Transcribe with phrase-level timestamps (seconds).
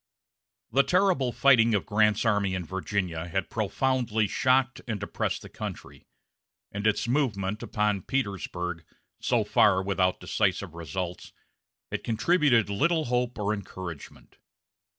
[0.71, 6.07] The terrible fighting of Grant's army in Virginia had profoundly shocked and depressed the country;
[6.71, 8.83] and its movement upon Petersburg,
[9.19, 11.33] so far without decisive results,
[11.91, 14.39] had contributed little hope or encouragement.